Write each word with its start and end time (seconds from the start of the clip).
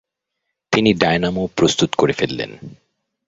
তিনি 0.73 0.93
ডায়নামো 0.93 1.43
প্রস্তুত 1.57 1.91
করে 1.95 2.13
ফেললেন। 2.13 2.51